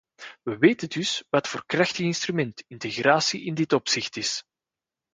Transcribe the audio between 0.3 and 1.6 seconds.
We weten dus wat